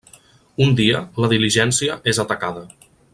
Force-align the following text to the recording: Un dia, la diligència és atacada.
Un 0.65 0.71
dia, 0.79 1.01
la 1.25 1.29
diligència 1.35 1.99
és 2.13 2.23
atacada. 2.25 2.65